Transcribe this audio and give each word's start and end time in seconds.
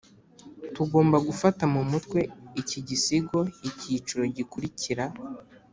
tugomba 0.75 1.17
gufata 1.27 1.63
mu 1.73 1.81
mutwe 1.91 2.19
iki 2.61 2.79
gisigo 2.87 3.39
icyiciro 3.69 4.23
gikurikira. 4.35 5.05